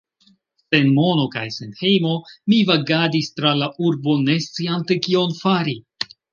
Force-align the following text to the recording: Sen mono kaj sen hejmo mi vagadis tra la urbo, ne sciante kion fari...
Sen 0.61 0.87
mono 0.95 1.25
kaj 1.35 1.43
sen 1.57 1.75
hejmo 1.81 2.15
mi 2.55 2.63
vagadis 2.71 3.31
tra 3.37 3.53
la 3.61 3.69
urbo, 3.91 4.19
ne 4.27 4.41
sciante 4.49 5.01
kion 5.07 5.41
fari... 5.45 5.81